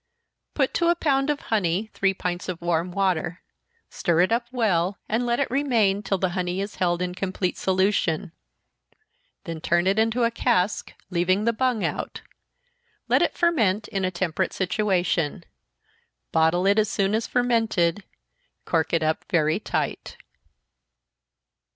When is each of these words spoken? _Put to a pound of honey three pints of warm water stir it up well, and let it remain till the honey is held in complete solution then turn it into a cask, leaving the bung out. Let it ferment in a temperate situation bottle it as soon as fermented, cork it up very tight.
_Put 0.55 0.73
to 0.73 0.87
a 0.87 0.95
pound 0.95 1.29
of 1.29 1.39
honey 1.53 1.91
three 1.93 2.15
pints 2.15 2.49
of 2.49 2.59
warm 2.59 2.89
water 2.91 3.43
stir 3.91 4.21
it 4.21 4.31
up 4.31 4.47
well, 4.51 4.97
and 5.07 5.27
let 5.27 5.39
it 5.39 5.51
remain 5.51 6.01
till 6.01 6.17
the 6.17 6.29
honey 6.33 6.59
is 6.59 6.77
held 6.77 7.03
in 7.03 7.13
complete 7.13 7.55
solution 7.55 8.31
then 9.43 9.61
turn 9.61 9.85
it 9.85 9.99
into 9.99 10.23
a 10.23 10.31
cask, 10.31 10.91
leaving 11.11 11.45
the 11.45 11.53
bung 11.53 11.85
out. 11.85 12.21
Let 13.09 13.21
it 13.21 13.37
ferment 13.37 13.87
in 13.89 14.03
a 14.03 14.09
temperate 14.09 14.53
situation 14.53 15.43
bottle 16.31 16.65
it 16.65 16.79
as 16.79 16.89
soon 16.89 17.13
as 17.13 17.27
fermented, 17.27 18.03
cork 18.65 18.93
it 18.93 19.03
up 19.03 19.25
very 19.29 19.59
tight. 19.59 20.17